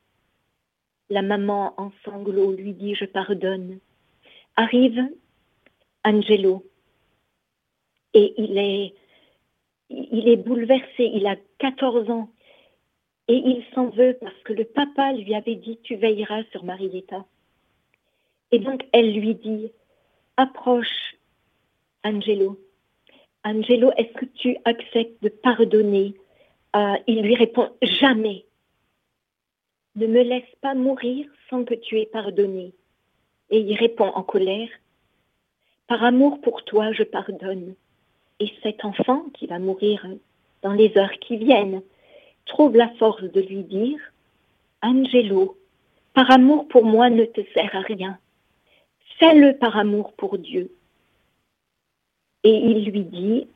[1.09, 3.79] La maman en sanglots lui dit, je pardonne.
[4.57, 5.09] Arrive
[6.05, 6.65] Angelo
[8.15, 8.95] et il est,
[9.91, 12.29] il est bouleversé, il a 14 ans
[13.29, 17.25] et il s'en veut parce que le papa lui avait dit tu veilleras sur Marietta.
[18.53, 19.71] Et donc elle lui dit
[20.37, 21.17] approche
[22.05, 22.59] Angelo.
[23.45, 26.15] Angelo, est-ce que tu acceptes de pardonner?
[26.75, 28.45] Euh, Il lui répond jamais.
[29.97, 32.75] Ne me laisse pas mourir sans que tu aies pardonné.
[33.51, 34.69] Et il répond en colère
[35.87, 37.75] Par amour pour toi, je pardonne.
[38.41, 40.07] Et cet enfant qui va mourir
[40.63, 41.83] dans les heures qui viennent,
[42.47, 43.99] trouve la force de lui dire
[44.83, 45.57] Angelo,
[46.15, 48.19] par amour pour moi ne te sert à rien.
[49.19, 50.71] Fais-le par amour pour Dieu.
[52.45, 53.49] Et il lui dit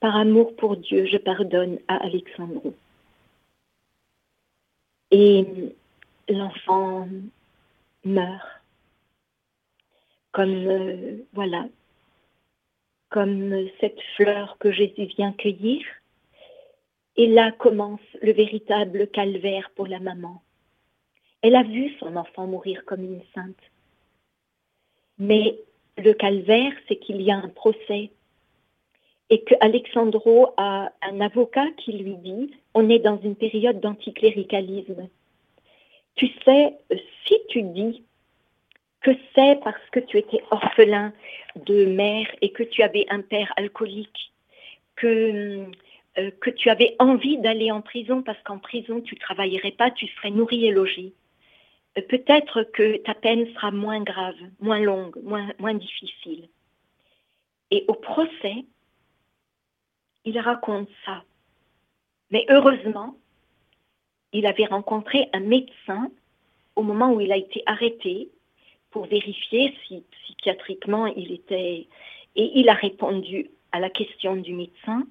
[0.00, 2.74] Par amour pour Dieu, je pardonne à Alexandro.
[5.10, 5.44] Et
[6.28, 7.08] l'enfant
[8.04, 8.46] meurt.
[10.32, 11.66] Comme, euh, voilà,
[13.10, 15.84] comme cette fleur que Jésus vient cueillir
[17.16, 20.42] et là commence le véritable calvaire pour la maman.
[21.42, 23.56] Elle a vu son enfant mourir comme une sainte.
[25.18, 25.58] Mais
[25.96, 28.10] le calvaire, c'est qu'il y a un procès
[29.30, 35.08] et que Alexandro a un avocat qui lui dit on est dans une période d'anticléricalisme.
[36.14, 36.78] Tu sais,
[37.26, 38.04] si tu dis
[39.00, 41.12] que c'est parce que tu étais orphelin
[41.56, 44.32] de mère et que tu avais un père alcoolique,
[44.96, 45.66] que
[46.18, 49.90] euh, que tu avais envie d'aller en prison parce qu'en prison, tu ne travaillerais pas,
[49.90, 51.12] tu serais nourri et logé.
[51.96, 56.48] Euh, peut-être que ta peine sera moins grave, moins longue, moins, moins difficile.
[57.70, 58.64] Et au procès,
[60.24, 61.22] il raconte ça.
[62.30, 63.16] Mais heureusement,
[64.32, 66.10] il avait rencontré un médecin
[66.74, 68.30] au moment où il a été arrêté
[68.98, 71.86] pour vérifier si psychiatriquement il était...
[72.34, 75.06] Et il a répondu à la question du médecin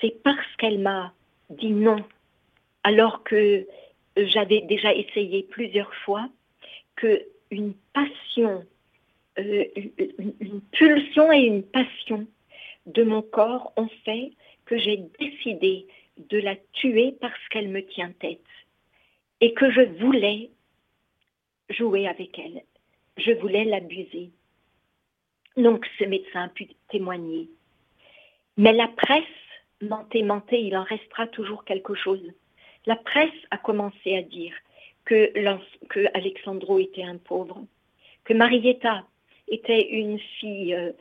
[0.00, 1.12] c'est parce qu'elle m'a
[1.48, 2.04] dit non,
[2.84, 3.66] alors que
[4.16, 6.28] j'avais déjà essayé plusieurs fois,
[6.94, 7.20] que
[7.50, 8.64] une passion,
[9.40, 9.64] euh,
[10.38, 12.28] une, pulsion et une passion
[12.86, 14.30] de mon corps ont fait
[14.66, 18.38] que j'ai décidé de la tuer parce qu'elle me tient tête
[19.40, 20.50] et que je voulais
[21.70, 22.62] jouer avec elle.
[23.24, 24.30] Je voulais l'abuser.
[25.56, 27.48] Donc ce médecin a pu témoigner.
[28.56, 29.24] Mais la presse
[29.82, 32.22] menté, menté, il en restera toujours quelque chose.
[32.86, 34.54] La presse a commencé à dire
[35.04, 35.32] que,
[35.88, 37.64] que Alexandro était un pauvre,
[38.24, 39.04] que Marietta
[39.48, 40.92] était une fille euh,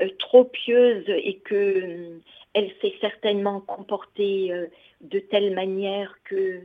[0.00, 2.18] euh, trop pieuse et que euh,
[2.54, 4.50] elle s'est certainement comportée
[5.00, 6.60] de telle manière que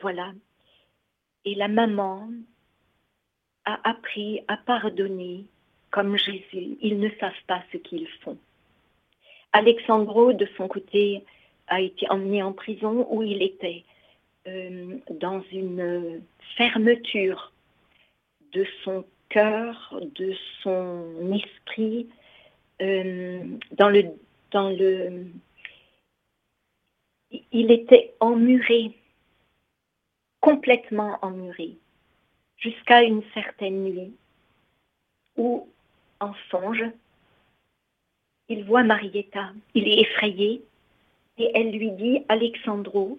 [0.00, 0.32] voilà.
[1.44, 2.28] Et la maman
[3.64, 5.44] a appris à pardonner
[5.90, 6.76] comme Jésus.
[6.80, 8.38] Ils ne savent pas ce qu'ils font.
[9.52, 11.24] Alexandro, de son côté,
[11.68, 13.84] a été emmené en prison où il était
[14.46, 16.20] euh, dans une
[16.56, 17.52] fermeture
[18.52, 22.08] de son cœur, de son esprit,
[22.82, 24.04] euh, dans le,
[24.50, 25.26] dans le,
[27.52, 28.92] il était emmuré,
[30.40, 31.76] complètement emmuré,
[32.64, 34.14] jusqu'à une certaine nuit
[35.36, 35.68] où,
[36.18, 36.84] en songe,
[38.48, 40.62] il voit Marietta, il est effrayé
[41.36, 43.18] et elle lui dit, Alexandro,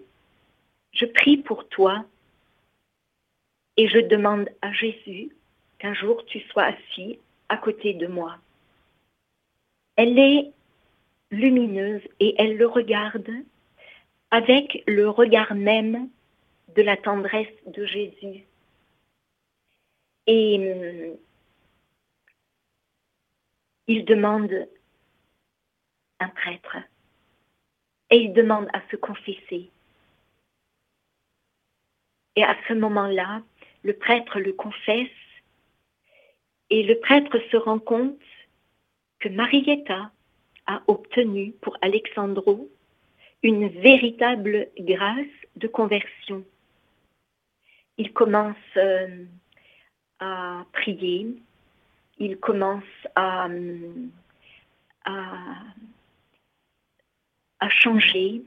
[0.93, 2.05] je prie pour toi
[3.77, 5.29] et je demande à Jésus
[5.77, 8.37] qu'un jour tu sois assis à côté de moi.
[9.95, 10.51] Elle est
[11.29, 13.29] lumineuse et elle le regarde
[14.31, 16.09] avec le regard même
[16.75, 18.45] de la tendresse de Jésus.
[20.27, 21.17] Et hum,
[23.87, 24.67] il demande
[26.19, 26.77] un prêtre
[28.09, 29.69] et il demande à se confesser.
[32.35, 33.41] Et à ce moment-là,
[33.85, 35.21] Le prêtre le confesse
[36.71, 38.19] et le prêtre se rend compte
[39.19, 40.11] que Marietta
[40.65, 42.67] a obtenu pour Alexandro
[43.43, 46.43] une véritable grâce de conversion.
[47.99, 49.25] Il commence euh,
[50.19, 51.35] à prier,
[52.17, 52.83] il commence
[53.15, 53.47] à,
[55.05, 55.55] à,
[57.59, 58.43] à changer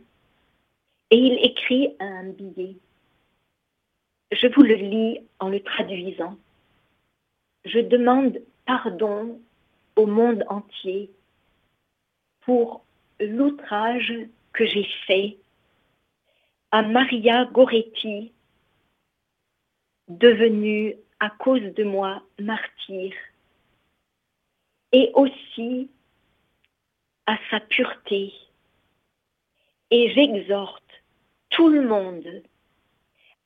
[1.11, 2.77] et il écrit un billet.
[4.33, 6.37] Je vous le lis en le traduisant.
[7.65, 9.41] Je demande pardon
[9.97, 11.11] au monde entier
[12.41, 12.85] pour
[13.21, 14.15] l'outrage
[14.53, 15.37] que j'ai fait
[16.71, 18.33] à Maria Goretti,
[20.09, 23.13] devenue à cause de moi martyr,
[24.93, 25.91] et aussi
[27.27, 28.33] à sa pureté.
[29.91, 30.83] Et j'exhorte
[31.51, 32.43] tout le monde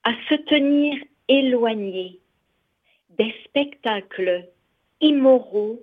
[0.03, 2.19] à se tenir éloigné
[3.09, 4.47] des spectacles
[5.01, 5.81] immoraux,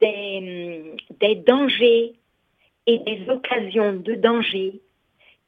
[0.00, 0.96] des,
[1.46, 2.14] dangers
[2.86, 4.80] et des occasions de danger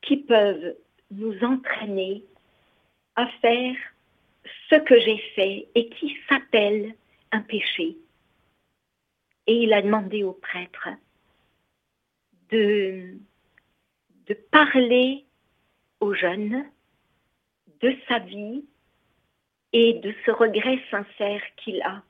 [0.00, 0.76] qui peuvent
[1.10, 2.24] nous entraîner
[3.16, 3.76] à faire
[4.68, 6.94] ce que j'ai fait et qui s'appelle
[7.32, 7.96] un péché.
[9.46, 10.88] Et il a demandé au prêtre
[12.50, 13.18] de,
[14.50, 15.24] parler
[16.00, 16.64] aux jeunes
[17.80, 18.64] de sa vie
[19.72, 22.02] et de ce regret sincère qu'il a.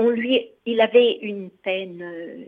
[0.00, 2.44] Il avait une peine, euh,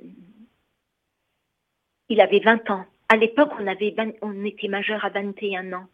[2.08, 2.86] il avait 20 ans.
[3.08, 5.88] À l'époque, on était majeur à 21 ans.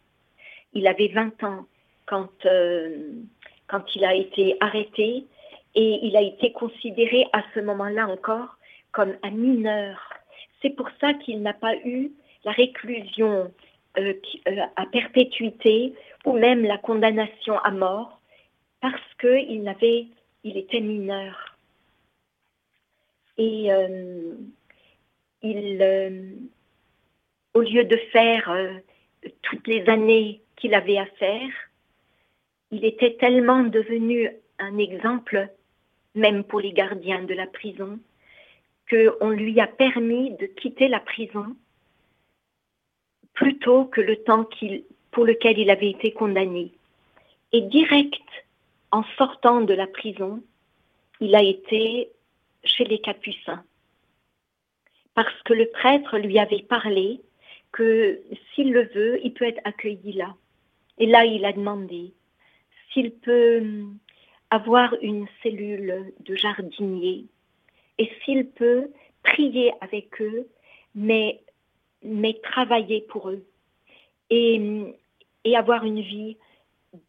[0.73, 1.65] Il avait 20 ans
[2.05, 3.11] quand, euh,
[3.67, 5.25] quand il a été arrêté
[5.75, 8.57] et il a été considéré à ce moment-là encore
[8.91, 10.13] comme un mineur.
[10.61, 12.11] C'est pour ça qu'il n'a pas eu
[12.45, 13.51] la réclusion
[13.97, 14.13] euh,
[14.75, 15.93] à perpétuité
[16.25, 18.19] ou même la condamnation à mort
[18.81, 19.75] parce qu'il
[20.43, 21.57] il était mineur.
[23.37, 24.33] Et euh,
[25.43, 26.31] il, euh,
[27.53, 28.73] au lieu de faire euh,
[29.43, 31.49] toutes les années qu'il avait à faire,
[32.71, 35.49] il était tellement devenu un exemple,
[36.15, 37.99] même pour les gardiens de la prison,
[38.89, 41.55] qu'on lui a permis de quitter la prison
[43.33, 44.49] plutôt que le temps
[45.11, 46.71] pour lequel il avait été condamné.
[47.51, 48.21] Et direct,
[48.91, 50.41] en sortant de la prison,
[51.19, 52.09] il a été
[52.63, 53.63] chez les Capucins.
[55.13, 57.21] Parce que le prêtre lui avait parlé
[57.71, 58.21] que
[58.53, 60.35] s'il le veut, il peut être accueilli là.
[60.97, 62.13] Et là, il a demandé
[62.91, 63.63] s'il peut
[64.49, 67.25] avoir une cellule de jardinier
[67.97, 68.91] et s'il peut
[69.23, 70.47] prier avec eux,
[70.95, 71.41] mais,
[72.03, 73.45] mais travailler pour eux.
[74.29, 74.95] Et
[75.47, 76.37] et avoir une vie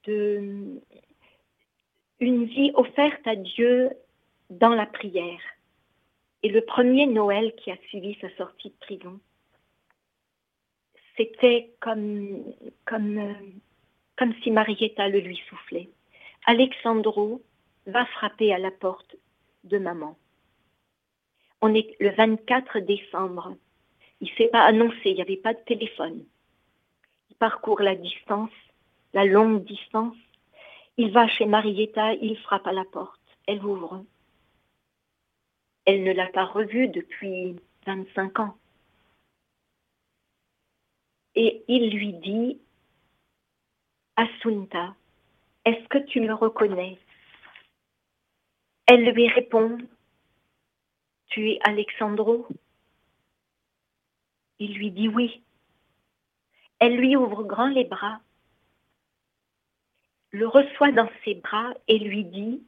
[0.05, 0.81] de
[2.21, 3.91] une vie offerte à Dieu
[4.51, 5.41] dans la prière.
[6.43, 9.21] Et le premier Noël qui a suivi sa sortie de prison,
[11.17, 12.45] c'était comme,
[12.85, 13.35] comme,
[14.19, 15.89] comme si Marietta le lui soufflait.
[16.47, 17.43] Alexandro
[17.87, 19.17] va frapper à la porte
[19.65, 20.17] de maman.
[21.61, 23.57] On est le 24 décembre.
[24.21, 26.25] Il ne s'est pas annoncé, il n'y avait pas de téléphone
[27.39, 28.51] parcourt la distance,
[29.15, 30.17] la longue distance.
[30.97, 33.21] Il va chez Marietta, il frappe à la porte.
[33.47, 34.05] Elle ouvre.
[35.85, 38.57] Elle ne l'a pas revu depuis 25 ans.
[41.35, 42.61] Et il lui dit,
[44.19, 44.97] Asunta,
[45.65, 46.99] est-ce que tu me reconnais?
[48.87, 49.79] Elle lui répond,
[51.29, 52.49] Tu es Alexandro?
[54.59, 55.41] Il lui dit oui.
[56.81, 58.19] Elle lui ouvre grand les bras,
[60.33, 62.61] le reçoit dans ses bras et lui dit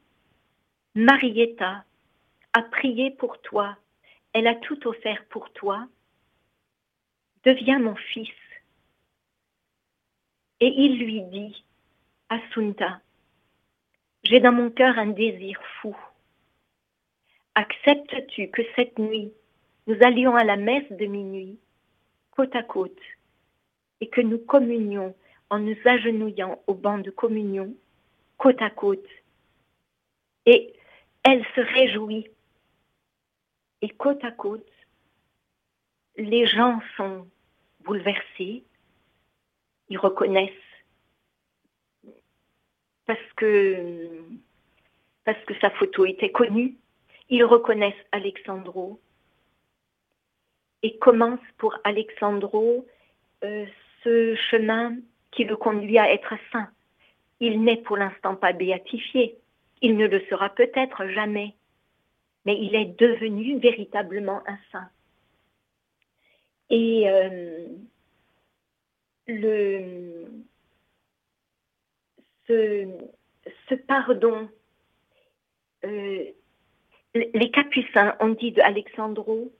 [0.95, 1.83] Marietta
[2.53, 3.75] a prié pour toi,
[4.31, 5.85] elle a tout offert pour toi,
[7.43, 8.31] deviens mon fils.
[10.61, 11.65] Et il lui dit
[12.29, 13.01] Assunta,
[14.23, 15.97] j'ai dans mon cœur un désir fou.
[17.55, 19.33] Acceptes-tu que cette nuit,
[19.87, 21.57] nous allions à la messe de minuit,
[22.29, 23.01] côte à côte,
[24.01, 25.15] et que nous communions
[25.49, 27.75] en nous agenouillant au banc de communion,
[28.37, 29.09] côte à côte.
[30.45, 30.73] Et
[31.23, 32.27] elle se réjouit.
[33.81, 34.71] Et côte à côte,
[36.17, 37.27] les gens sont
[37.79, 38.63] bouleversés,
[39.91, 40.51] ils reconnaissent
[43.05, 44.23] parce que,
[45.25, 46.77] parce que sa photo était connue,
[47.29, 49.01] ils reconnaissent Alexandro
[50.81, 52.87] et commence pour Alexandro
[53.43, 53.65] euh,
[54.03, 54.95] ce chemin
[55.31, 56.69] qui le conduit à être saint.
[57.41, 59.37] Il n'est pour l'instant pas béatifié.
[59.81, 61.53] Il ne le sera peut-être jamais.
[62.45, 64.89] Mais il est devenu véritablement un saint.
[66.69, 67.67] Et euh,
[69.31, 70.25] le,
[72.47, 74.49] ce, pardon,
[75.85, 76.25] euh,
[77.13, 79.51] les capucins ont dit de Alexandro,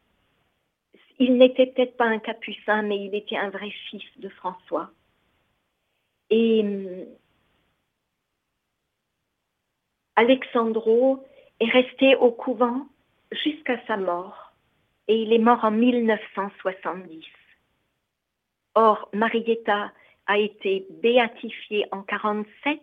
[1.20, 4.92] il n'était peut-être pas un capucin, mais il était un vrai fils de François.
[6.30, 7.06] Et euh,
[10.16, 11.24] Alexandro
[11.60, 12.88] est resté au couvent
[13.32, 14.54] jusqu'à sa mort
[15.08, 17.26] et il est mort en 1970.
[18.76, 19.92] Or, Marietta
[20.28, 22.80] a été béatifiée en 47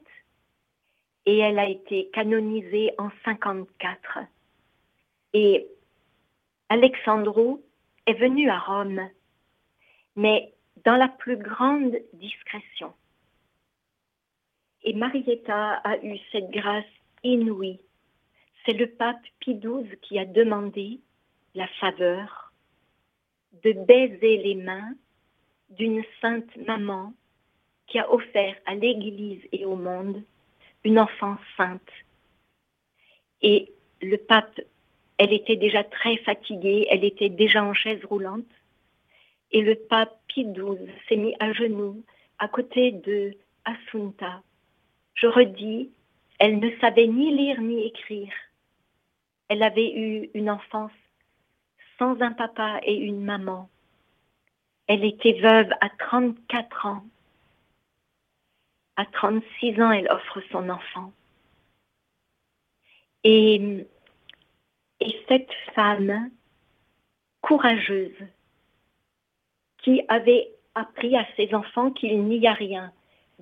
[1.27, 4.19] et elle a été canonisée en 54.
[5.33, 5.67] Et
[6.69, 7.63] Alexandro
[8.07, 9.09] est venu à Rome,
[10.17, 10.53] mais
[10.85, 12.93] dans la plus grande discrétion.
[14.83, 16.85] Et Marietta a eu cette grâce
[17.25, 17.81] inouïe.
[18.65, 21.01] C'est le pape Pie XII qui a demandé
[21.55, 22.53] la faveur
[23.65, 24.95] de baiser les mains
[25.71, 27.13] d'une sainte maman
[27.87, 30.23] qui a offert à l'Église et au monde
[30.85, 31.91] une enfance sainte.
[33.43, 34.61] Et le pape,
[35.19, 38.47] elle était déjà très fatiguée, elle était déjà en chaise roulante,
[39.51, 42.03] et le pape Pie XII s'est mis à genoux
[42.39, 44.43] à côté de Assunta.
[45.15, 45.91] Je redis,
[46.39, 48.33] elle ne savait ni lire ni écrire.
[49.49, 50.93] Elle avait eu une enfance
[51.99, 53.69] sans un papa et une maman.
[54.89, 57.05] Elle était veuve à 34 ans.
[58.97, 61.13] À 36 ans, elle offre son enfant.
[63.23, 63.87] Et,
[65.01, 66.31] et cette femme
[67.43, 68.17] courageuse
[69.79, 72.93] qui avait appris à ses enfants qu'il n'y a rien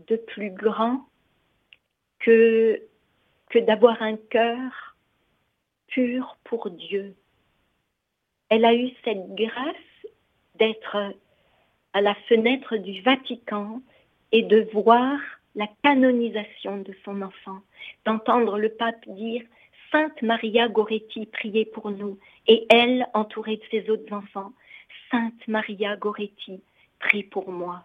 [0.09, 1.07] de plus grand
[2.19, 2.83] que,
[3.51, 4.97] que d'avoir un cœur
[5.87, 7.15] pur pour Dieu.
[8.49, 9.77] Elle a eu cette grâce
[10.57, 11.15] d'être
[12.01, 13.81] la fenêtre du Vatican
[14.33, 15.19] et de voir
[15.55, 17.61] la canonisation de son enfant,
[18.05, 19.43] d'entendre le pape dire
[19.91, 24.53] Sainte Maria Goretti, priez pour nous, et elle, entourée de ses autres enfants,
[25.11, 26.61] Sainte Maria Goretti,
[26.99, 27.85] prie pour moi.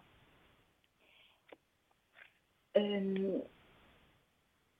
[2.76, 3.38] Euh,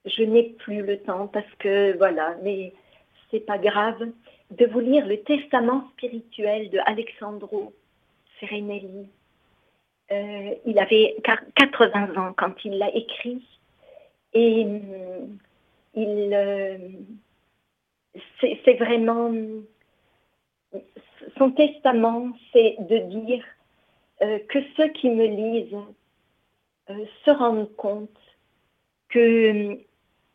[0.04, 2.72] je n'ai plus le temps parce que voilà, mais
[3.30, 4.10] c'est pas grave,
[4.50, 7.72] de vous lire le testament spirituel de Alexandro
[8.38, 9.08] Serenelli.
[10.12, 11.16] Euh, il avait
[11.56, 13.42] 80 ans quand il l'a écrit.
[14.34, 15.26] Et euh,
[15.94, 16.78] il euh,
[18.40, 19.32] c'est vraiment
[21.38, 23.44] son testament, c'est de dire
[24.20, 25.76] que ceux qui me lisent
[27.24, 28.10] se rendent compte
[29.08, 29.78] que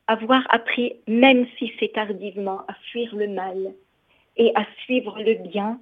[0.07, 3.73] avoir appris, même si c'est tardivement, à fuir le mal
[4.37, 5.79] et à suivre le bien,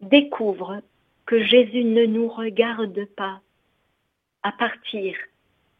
[0.00, 0.82] découvre
[1.26, 3.40] que Jésus ne nous regarde pas
[4.42, 5.16] à partir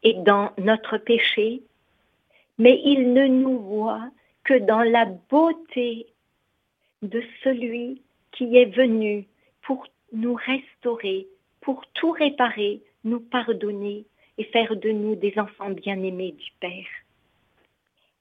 [0.03, 1.61] et dans notre péché,
[2.57, 4.09] mais il ne nous voit
[4.43, 6.07] que dans la beauté
[7.01, 9.25] de celui qui est venu
[9.61, 11.27] pour nous restaurer,
[11.61, 14.05] pour tout réparer, nous pardonner
[14.37, 16.87] et faire de nous des enfants bien-aimés du Père.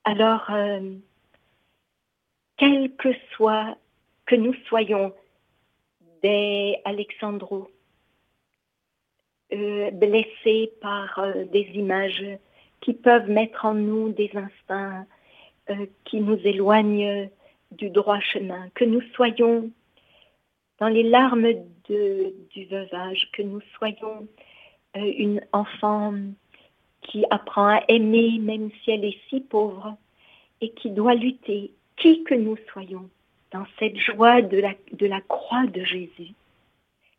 [0.05, 0.95] Alors, euh,
[2.57, 3.77] quel que soit
[4.27, 5.13] que nous soyons
[6.25, 7.69] des Alexandros,
[9.53, 12.25] euh, blessés par euh, des images
[12.81, 15.05] qui peuvent mettre en nous des instincts
[15.69, 17.29] euh, qui nous éloignent
[17.73, 19.71] du droit chemin, que nous soyons
[20.79, 21.53] dans les larmes
[21.89, 24.27] du veuvage, que nous soyons
[24.95, 26.15] une enfant
[27.03, 29.97] qui apprend à aimer même si elle est si pauvre
[30.61, 33.11] et qui doit lutter, qui que nous soyons,
[33.55, 34.59] dans cette joie de
[35.07, 36.33] la, croix de Jésus,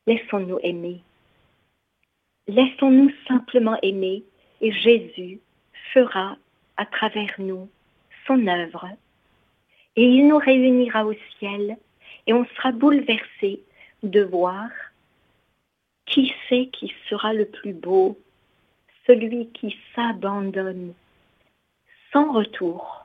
[0.05, 1.01] laissons-nous aimer.
[2.47, 4.21] Laissons-nous simplement aimer
[4.59, 5.39] et Jésus
[5.93, 6.35] fera
[6.75, 7.69] à travers nous
[8.27, 8.89] son œuvre.
[9.95, 11.77] Et il nous réunira au ciel
[12.27, 13.61] et on sera bouleversé
[14.03, 14.67] de voir
[16.05, 18.19] qui c'est qui sera le plus beau,
[19.07, 20.93] celui qui s'abandonne
[22.11, 23.04] sans retour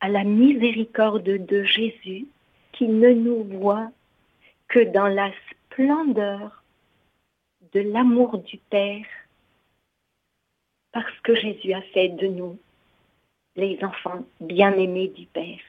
[0.00, 2.26] à la miséricorde de Jésus
[2.72, 3.90] qui ne nous voit
[4.68, 6.62] que dans la splendeur
[7.72, 9.06] de l'amour du Père,
[10.92, 12.58] parce que Jésus a fait de nous
[13.56, 15.60] les enfants bien-aimés du Père.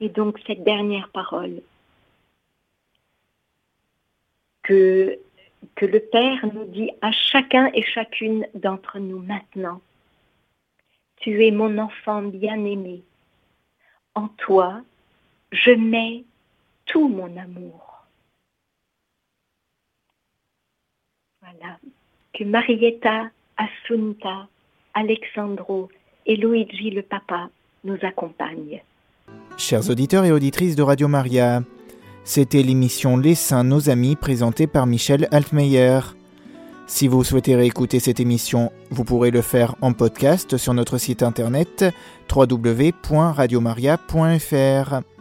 [0.00, 1.60] Et donc cette dernière parole,
[4.62, 5.18] que
[5.80, 9.80] le Père nous dit à chacun et chacune d'entre nous maintenant.
[11.16, 13.02] Tu es mon enfant bien-aimé.
[14.14, 14.82] En toi,
[15.52, 16.24] je mets
[16.86, 18.04] tout mon amour.
[21.40, 21.78] Voilà.
[22.32, 24.48] Que Marietta, Assunta,
[24.94, 25.88] Alexandro
[26.26, 27.48] et Luigi le papa
[27.84, 28.82] nous accompagnent.
[29.56, 31.62] Chers auditeurs et auditrices de Radio Maria,
[32.24, 36.00] c'était l'émission Les Saints, nos amis, présentée par Michel Altmeyer.
[36.86, 41.22] Si vous souhaitez réécouter cette émission, vous pourrez le faire en podcast sur notre site
[41.22, 41.86] internet
[42.30, 45.13] www.radiomaria.fr.